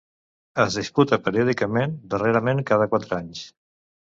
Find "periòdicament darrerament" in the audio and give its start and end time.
1.27-2.65